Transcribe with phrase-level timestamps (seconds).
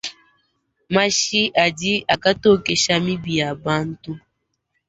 [0.95, 4.11] Mashi andi akantokesha mibi ya bantu.